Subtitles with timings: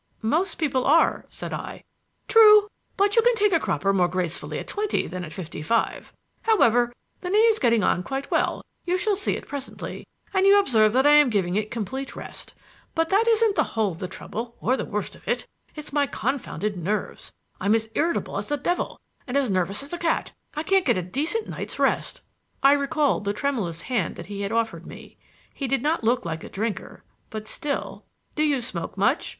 [0.23, 1.83] "Most people are," said I.
[2.27, 6.11] "True; but you can take a cropper more gracefully at twenty than at fifty five.
[6.41, 10.59] However, the knee is getting on quite well you shall see it presently and you
[10.59, 12.55] observe that I am giving it complete rest.
[12.95, 15.45] But that isn't the whole of the trouble or the worst of it.
[15.75, 17.31] It's my confounded nerves.
[17.59, 20.31] I'm as irritable as the devil and as nervous as a cat.
[20.55, 22.21] And I can't get a decent night's rest."
[22.63, 25.17] I recalled the tremulous hand that he had offered me.
[25.53, 29.29] He did not look like a drinker, but still "Do you smoke much?"